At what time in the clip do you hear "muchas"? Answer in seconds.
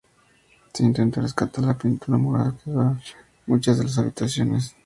3.45-3.77